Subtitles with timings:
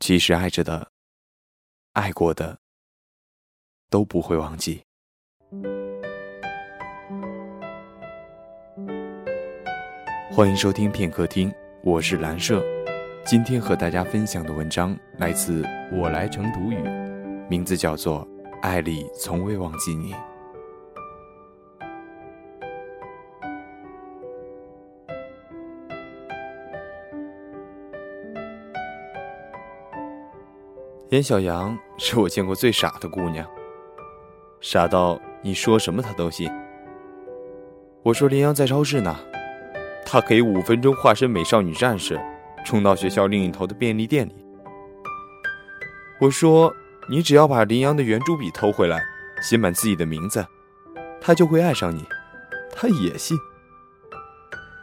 [0.00, 0.90] 其实爱着的、
[1.92, 2.58] 爱过的，
[3.90, 4.82] 都不会忘记。
[10.30, 12.64] 欢迎收听片刻听，我是蓝舍。
[13.26, 16.80] 今天和大家分享的文章来自我来成读语，
[17.50, 18.24] 名字叫做
[18.62, 20.12] 《爱里从未忘记你》。
[31.10, 33.46] 严小阳是我见过最傻的姑娘，
[34.60, 36.50] 傻到你说什么她都信。
[38.02, 39.16] 我说林阳在超市呢，
[40.04, 42.20] 她可以五分钟化身美少女战士，
[42.62, 44.34] 冲到学校另一头的便利店里。
[46.20, 46.70] 我说
[47.08, 49.02] 你只要把林阳的圆珠笔偷回来，
[49.40, 50.46] 写满自己的名字，
[51.22, 52.04] 他就会爱上你，
[52.70, 53.34] 他也信。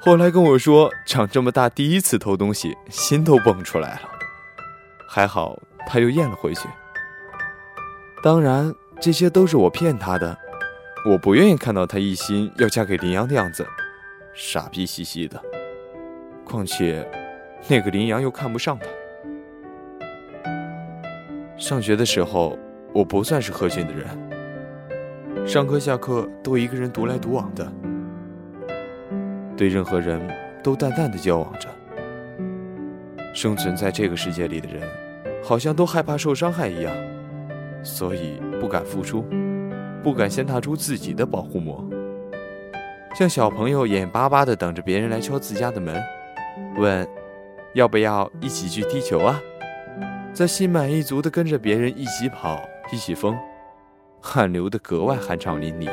[0.00, 4.08] 后来跟我说长这么大第一次偷东西，心都蹦出来了，
[5.06, 5.58] 还好。
[5.86, 6.68] 他又咽了回去。
[8.22, 10.36] 当然，这些都是我骗他的。
[11.06, 13.66] 我不愿意看到他一心要嫁给林阳的样子，
[14.32, 15.38] 傻逼兮兮的。
[16.44, 17.06] 况且，
[17.68, 18.86] 那个林阳又看不上他。
[21.58, 22.58] 上学的时候，
[22.92, 27.72] 我不算是合群的人，上课下课都一个人独来独往的，
[29.56, 30.20] 对任何人
[30.62, 31.68] 都淡淡的交往着。
[33.34, 35.03] 生存在这个世界里的人。
[35.44, 36.90] 好像都害怕受伤害一样，
[37.82, 39.26] 所以不敢付出，
[40.02, 41.84] 不敢先踏出自己的保护膜，
[43.14, 46.02] 像小朋友眼巴巴地等着别人来敲自家的门，
[46.78, 47.06] 问
[47.74, 49.38] 要不要一起去踢球啊？
[50.32, 52.58] 再心满意足地跟着别人一起跑，
[52.90, 53.36] 一起疯，
[54.22, 55.90] 汗流得格外酣畅淋漓。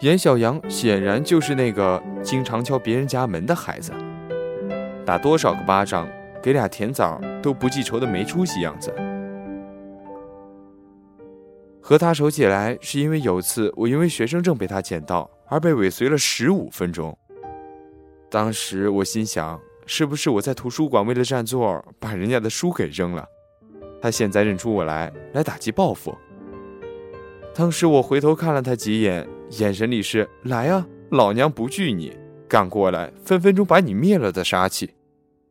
[0.00, 3.92] 严小阳显然就是那个经常敲别人家门的孩子，
[5.04, 6.08] 打多少个巴掌？
[6.46, 8.94] 给俩甜枣都不记仇的没出息样子。
[11.80, 17.18] 和他熟起来是因为有次我因为学生证被他捡到而被尾随了十五分钟。
[18.30, 23.26] 当时我心想，是不是我在图书馆为了占座把人家的书给扔了？
[24.00, 26.16] 他现在认出我来，来打击报复。
[27.52, 29.26] 当时我回头看了他几眼，
[29.58, 34.92] 眼神里是来啊，老娘不惧你，敢过来，分分钟把你灭了的杀气。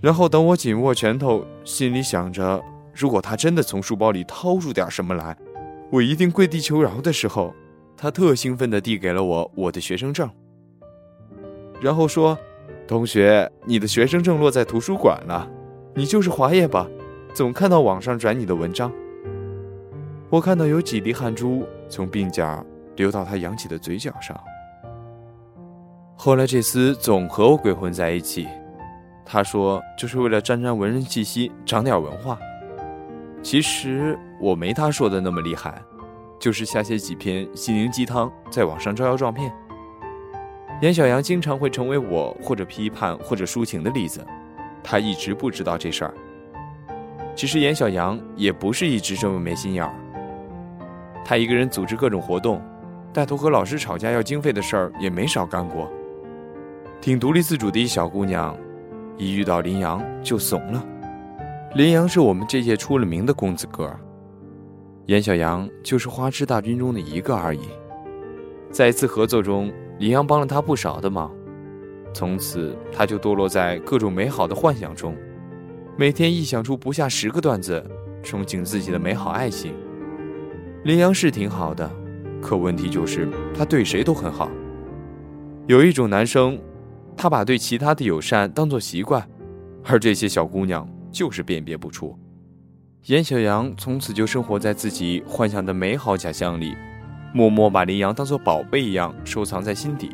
[0.00, 2.62] 然后等我紧握拳头，心里想着，
[2.94, 5.36] 如果他真的从书包里掏出点什么来，
[5.90, 7.54] 我一定跪地求饶的时候，
[7.96, 10.28] 他特兴奋地递给了我我的学生证，
[11.80, 12.38] 然后说
[12.86, 15.48] ：“同学，你的学生证落在图书馆了，
[15.94, 16.86] 你就是华爷吧？
[17.34, 18.92] 总看到网上转你的文章。”
[20.28, 22.64] 我看到有几滴汗珠从鬓角
[22.96, 24.38] 流到他扬起的嘴角上。
[26.16, 28.46] 后来这厮总和我鬼混在一起。
[29.28, 32.38] 他说：“就是为了沾沾文人气息，长点文化。”
[33.42, 35.82] 其实我没他说的那么厉害，
[36.38, 39.52] 就是瞎写几篇心灵鸡汤，在网上招摇撞骗。
[40.80, 44.24] 严小阳经常会成为我或者批判或者抒情的例子，
[44.82, 46.14] 他一直不知道这事儿。
[47.34, 49.92] 其实严小阳也不是一直这么没心眼儿，
[51.24, 52.62] 他一个人组织各种活动，
[53.12, 55.90] 带头和老师吵架要经费的事儿也没少干过，
[57.00, 58.56] 挺独立自主的一小姑娘。
[59.18, 60.84] 一遇到林阳就怂了。
[61.74, 63.90] 林阳是我们这届出了名的公子哥，
[65.06, 67.60] 严小阳就是花痴大军中的一个而已。
[68.70, 71.30] 在一次合作中，林阳帮了他不少的忙，
[72.12, 75.14] 从此他就堕落在各种美好的幻想中，
[75.96, 77.84] 每天臆想出不下十个段子，
[78.22, 79.74] 憧憬自己的美好爱情。
[80.84, 81.90] 林阳是挺好的，
[82.40, 84.50] 可问题就是他对谁都很好。
[85.66, 86.58] 有一种男生。
[87.16, 89.26] 他把对其他的友善当作习惯，
[89.84, 92.16] 而这些小姑娘就是辨别不出。
[93.06, 96.74] 严小阳从此就生活在自己幻想的美好假象里，
[97.32, 100.10] 默默把林阳当作宝贝一样收藏在心底。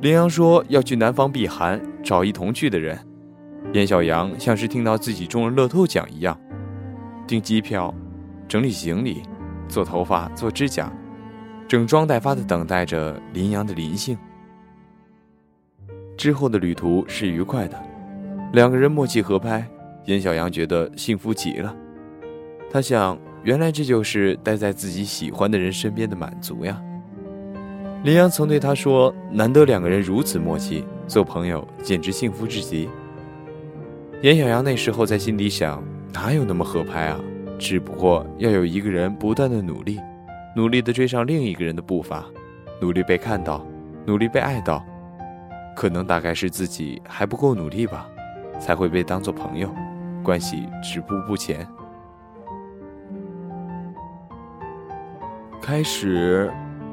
[0.00, 2.98] 林阳说要去南方避寒，找一同去的人。
[3.72, 6.38] 严小阳像是听到自己中了乐透奖一样，
[7.26, 7.94] 订机票，
[8.48, 9.22] 整理行李，
[9.68, 10.92] 做头发，做指甲，
[11.68, 14.18] 整装待发的等待着林阳的临幸。
[16.16, 17.80] 之后的旅途是愉快的，
[18.52, 19.66] 两个人默契合拍，
[20.04, 21.74] 严小阳觉得幸福极了。
[22.70, 26.80] 他想，原来这就是待在自己喜欢的人身边的满足呀。
[28.02, 32.88] 林阳曾对他说：“难得两个人如此默契，做朋友简直幸福至极。”
[34.22, 35.82] 严小阳那时候在心里想：
[36.12, 37.20] 哪有那么合拍啊？
[37.58, 40.00] 只不过要有一个人不断的努力，
[40.56, 42.24] 努力的追上另一个人的步伐，
[42.80, 43.64] 努力被看到，
[44.04, 44.84] 努力被爱到。
[45.74, 48.08] 可能大概是自己还不够努力吧，
[48.58, 49.68] 才会被当做朋友。
[50.22, 51.66] 关系止步不前。
[55.60, 56.50] 开始，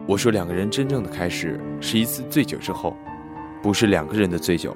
[0.08, 2.96] 我说两个人真正的开始是一次醉酒之后，
[3.62, 4.76] 不是两个人的醉酒，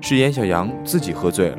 [0.00, 1.58] 是严小阳自己喝醉了。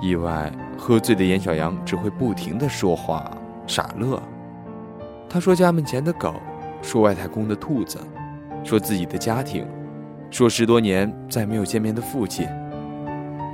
[0.00, 3.30] 意外喝醉的严小阳只会不停的说话
[3.66, 4.22] 傻乐。
[5.28, 6.34] 他说家门前的狗，
[6.80, 7.98] 说外太空的兔子，
[8.62, 9.66] 说自己的家庭，
[10.30, 12.46] 说十多年再没有见面的父亲。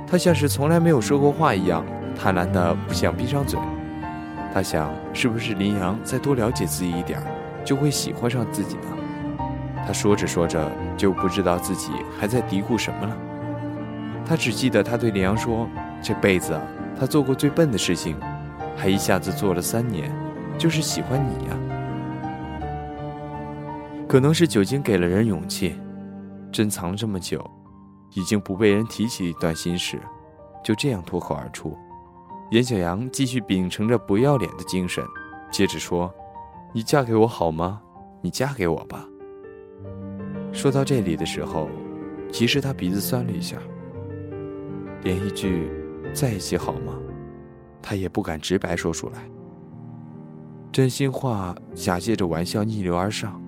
[0.07, 1.85] 他像是从来没有说过话一样，
[2.15, 3.59] 贪婪的不想闭上嘴。
[4.53, 7.21] 他想，是不是林阳再多了解自己一点
[7.65, 8.97] 就会喜欢上自己呢？
[9.85, 13.17] 他说着说着，就不知道自己还在嘀咕什么了。
[14.25, 15.67] 他只记得他对林阳说
[16.01, 16.59] ：“这辈子
[16.99, 18.15] 他做过最笨的事情，
[18.75, 20.11] 还一下子做了三年，
[20.57, 21.57] 就是喜欢你呀。”
[24.07, 25.75] 可能是酒精给了人勇气，
[26.55, 27.45] 珍藏了这么久，
[28.13, 29.99] 已经不被人提起一段心事，
[30.63, 31.77] 就这样脱口而出。
[32.49, 35.03] 严小阳继续秉承着不要脸的精神，
[35.51, 36.09] 接着说
[36.71, 37.81] ：“你嫁给我好吗？
[38.21, 39.05] 你嫁给我吧。”
[40.53, 41.67] 说到这里的时候，
[42.31, 43.57] 其实他鼻子酸了一下，
[45.03, 45.69] 连一句
[46.15, 46.97] “在一起好吗”，
[47.83, 49.29] 他也不敢直白说出来。
[50.71, 53.41] 真心话假借着玩笑逆流而上。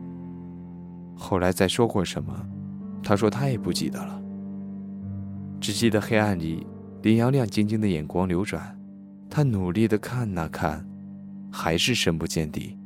[1.15, 2.45] 后来再说过什么，
[3.07, 4.21] 他说他也不记得了，
[5.61, 6.67] 只记得黑暗里
[7.03, 8.77] 林阳亮晶晶的眼光流转。
[9.29, 10.85] 他努力的看啊看，
[11.49, 12.77] 还是深不见底。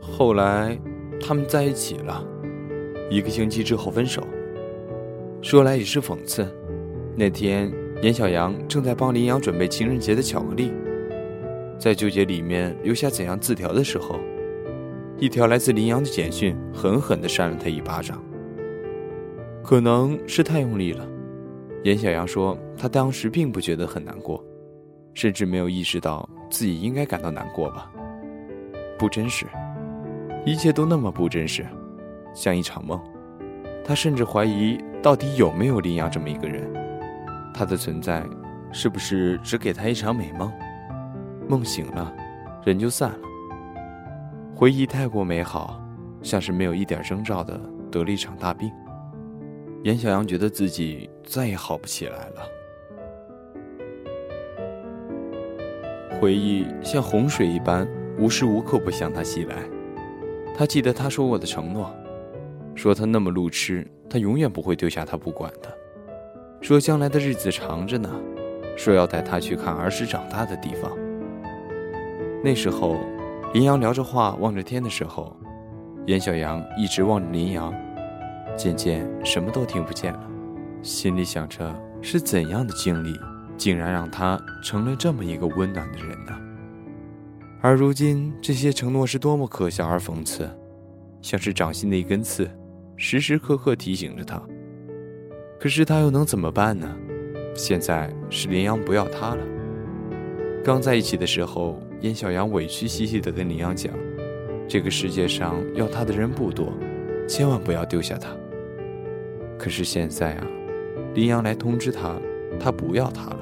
[0.00, 0.78] 后来，
[1.20, 2.24] 他们在一起了，
[3.10, 4.26] 一个星期之后分手。
[5.42, 6.50] 说来也是讽刺，
[7.14, 7.70] 那天
[8.00, 10.72] 严小阳正在帮林阳准备情人节的巧克力，
[11.78, 14.18] 在纠结里面留下怎样字条的时候，
[15.18, 18.22] 一条来自林阳的简讯狠狠的扇了他一巴掌。
[19.62, 21.08] 可能是太用力了。
[21.84, 24.44] 严小阳说：“他当时并不觉得很难过，
[25.14, 27.90] 甚至没有意识到自己应该感到难过吧。
[28.98, 29.46] 不真实，
[30.44, 31.66] 一切都那么不真实，
[32.34, 33.00] 像一场梦。
[33.84, 36.68] 他甚至怀疑，到底有没有林阳这么一个人？
[37.54, 38.24] 他的存在，
[38.72, 40.52] 是不是只给他一场美梦？
[41.48, 42.12] 梦醒了，
[42.64, 43.25] 人就散了。
[44.58, 45.78] 回忆太过美好，
[46.22, 47.60] 像是没有一点征兆的
[47.92, 48.72] 得了一场大病。”
[49.84, 52.42] 严小阳觉得自己再也好不起来了。
[56.18, 57.86] 回忆像洪水一般，
[58.18, 59.56] 无时无刻不向他袭来。
[60.56, 61.94] 他记得他说过的承诺，
[62.74, 65.68] 说他那么路痴，他永远不会丢下他不管的。
[66.62, 68.10] 说将来的日子长着呢，
[68.74, 70.96] 说要带他去看儿时长大的地方。
[72.42, 72.96] 那时候，
[73.56, 75.34] 林阳聊着话，望着天的时候，
[76.04, 77.72] 严小阳一直望着林阳。
[78.54, 80.20] 渐渐什么都听不见了，
[80.82, 83.18] 心里想着是怎样的经历，
[83.56, 86.38] 竟然让他成了这么一个温暖的人呢？
[87.62, 90.46] 而如今这些承诺是多么可笑而讽刺，
[91.22, 92.46] 像是掌心的一根刺，
[92.94, 94.38] 时时刻刻提醒着他。
[95.58, 96.94] 可是他又能怎么办呢？
[97.54, 99.42] 现在是林阳不要他了。
[100.62, 103.92] 刚在一起的时候，殷小阳委屈兮兮地跟林阳讲
[104.68, 106.72] ：“这个世界上要他的人不多，
[107.26, 108.28] 千万不要丢下他。”
[109.58, 110.46] 可是现在啊，
[111.14, 112.16] 林阳来通知他，
[112.60, 113.40] 他不要他了。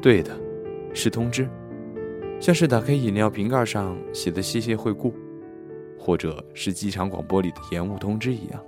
[0.00, 0.34] 对的，
[0.94, 1.48] 是通知，
[2.40, 5.14] 像是打开饮料瓶盖上写的“谢谢惠顾”，
[6.00, 8.60] 或者是机场广播里的延误通知一样，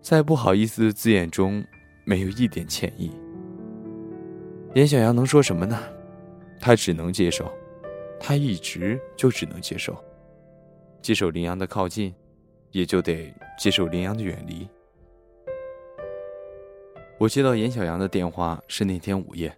[0.00, 1.62] 在不好意思的字眼中，
[2.04, 3.10] 没有一点歉意。
[4.74, 5.76] 严小阳能说什么呢？
[6.60, 7.50] 他只能接受，
[8.20, 9.96] 他一直就只能接受，
[11.00, 12.14] 接受林阳的靠近，
[12.70, 14.68] 也就得接受林阳的远离。
[17.18, 19.54] 我接到严小阳的电话是那天午夜，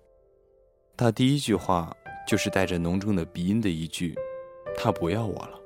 [0.96, 1.94] 他第一句话
[2.26, 4.14] 就是带着浓重的鼻音的一句
[4.76, 5.60] ：“他不要我了。”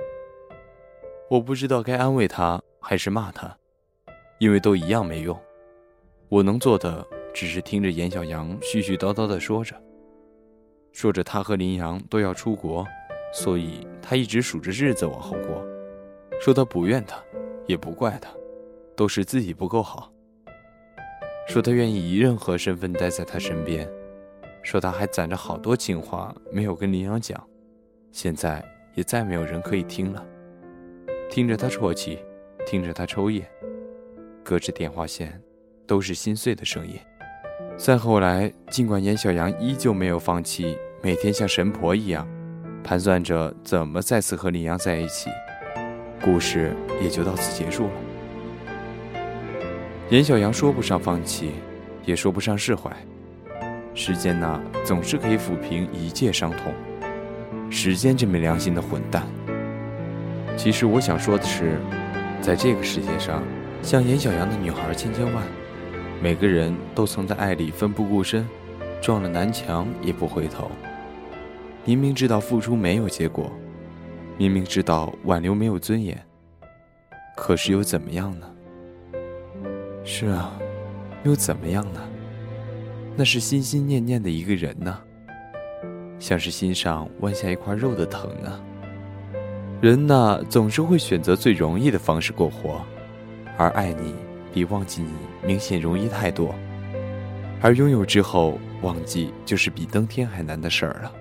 [1.28, 3.56] 我不知道该安慰他还是骂他，
[4.38, 5.38] 因为都一样没用。
[6.28, 9.74] 我能做的只是听着严小阳絮絮叨叨的说着，
[10.96, 12.82] 说着他和林阳都要出国，
[13.30, 15.62] 所以他一直数着日子往后过，
[16.40, 17.22] 说他不怨他，
[17.66, 18.30] 也不怪他，
[18.96, 20.10] 都是自己不够好。
[21.46, 23.86] 说他愿意以任何身份待在他身边，
[24.62, 27.46] 说他还攒着好多情话没有跟林阳讲，
[28.10, 30.26] 现在也再没有人可以听了。
[31.28, 32.18] 听着他啜泣，
[32.64, 33.46] 听着他抽烟，
[34.42, 35.38] 隔着电话线，
[35.86, 36.98] 都是心碎的声音。
[37.76, 42.26] 再后来，尽管严小阳依旧没有放弃，每天像神婆一样
[42.82, 45.30] 盘算着怎么再次和林阳在一起，
[46.22, 47.92] 故事也就到此结束了。
[50.10, 51.52] 严小阳说不上放弃，
[52.04, 52.90] 也说不上释怀。
[53.94, 56.72] 时间呐，总是可以抚平一切伤痛。
[57.70, 59.26] 时间这没良心的混蛋。
[60.56, 61.78] 其实我想说的是，
[62.40, 63.42] 在这个世界上，
[63.82, 65.42] 像严小阳的女孩千千万，
[66.22, 68.46] 每个人都曾在爱里奋不顾身，
[69.00, 70.70] 撞了南墙也不回头。
[71.84, 73.50] 明明知道付出没有结果，
[74.36, 76.20] 明明知道挽留没有尊严，
[77.36, 78.50] 可是又怎么样呢？
[80.04, 80.52] 是啊，
[81.22, 82.00] 又怎么样呢？
[83.16, 84.98] 那是心心念念的一个人呢，
[86.18, 88.60] 像是心上剜下一块肉的疼啊。
[89.80, 92.80] 人呐，总是会选择最容易的方式过活，
[93.56, 94.14] 而爱你
[94.52, 95.12] 比忘记你
[95.46, 96.54] 明显容易太多。
[97.60, 101.12] 而拥有之后忘记，就是比登天还难的事儿了。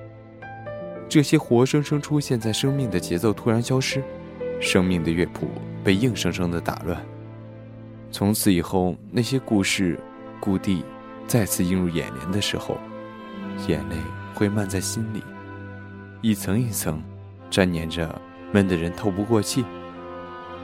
[1.08, 4.04] 这些活生生出现在生命的节奏突然消失，
[4.60, 5.48] 生命的乐谱
[5.84, 7.00] 被硬生生的打乱。
[8.12, 10.00] 从此以后，那些故事、
[10.40, 10.84] 故地。
[11.28, 12.78] 再次映入眼帘的时候，
[13.68, 13.96] 眼泪
[14.36, 15.24] 会漫在心里，
[16.22, 17.02] 一层一层
[17.50, 19.66] 粘连着，闷得人透不过气。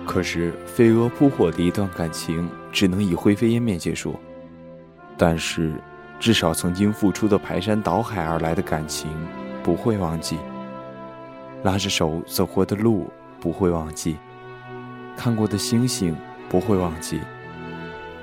[0.05, 4.19] 可是飞蛾扑火的一段感情，只能以灰飞烟灭结束。
[5.21, 5.71] 但是，
[6.19, 9.07] 至少曾经付出的排山倒海而来的感情，
[9.61, 10.37] 不会忘记；
[11.61, 13.07] 拉着手走过的路，
[13.39, 14.15] 不会忘记；
[15.15, 16.17] 看过的星星，
[16.49, 17.19] 不会忘记；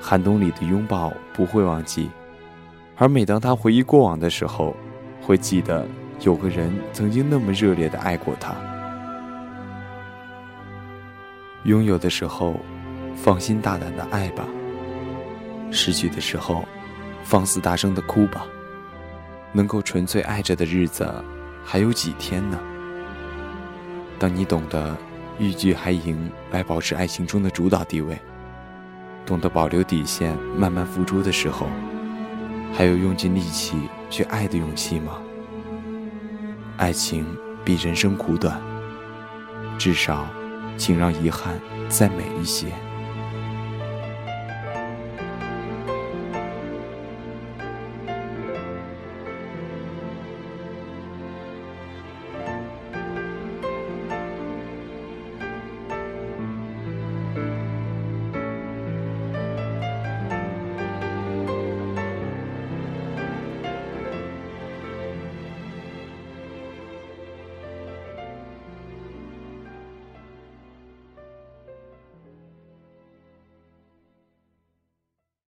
[0.01, 2.11] 寒冬里的拥抱，不会忘记。
[2.97, 4.75] 而每当他回忆过往的时候，
[5.23, 5.87] 会记得
[6.23, 8.57] 有个人曾经那么热烈的爱过他。
[11.63, 12.57] 拥有的时候，
[13.15, 14.43] 放心大胆的爱吧；
[15.71, 16.65] 失去的时候，
[17.29, 18.47] 放肆大声的哭吧。
[19.53, 21.07] 能够纯粹爱着的日子，
[21.63, 22.59] 还有几天呢？
[24.19, 24.97] 当你懂得
[25.39, 28.19] 欲拒还迎来保持爱情中的主导地位，
[29.27, 31.69] 懂得保留底线，慢慢付出的时候。
[32.73, 35.19] 还有用尽力气去爱的勇气吗？
[36.79, 37.27] 爱情
[37.63, 38.59] 比人生苦短，
[39.79, 40.27] 至少，
[40.79, 41.59] 请让遗憾
[41.89, 42.67] 再美一些。